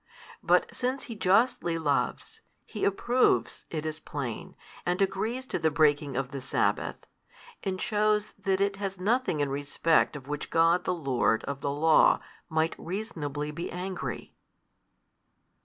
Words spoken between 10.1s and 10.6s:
of which